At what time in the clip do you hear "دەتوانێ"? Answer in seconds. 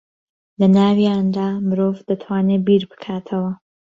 2.07-2.57